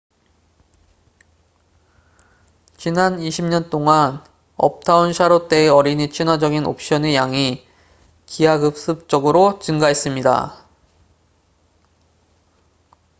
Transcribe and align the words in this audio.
지난 2.75 3.19
20년 3.19 3.69
동안 3.69 4.23
uptown 4.59 5.13
charlotte의 5.13 5.69
어린이 5.69 6.09
친화적인 6.09 6.65
옵션의 6.65 7.13
양이 7.13 7.63
기하급수적으로 8.25 9.59
증가했습니다 9.59 10.65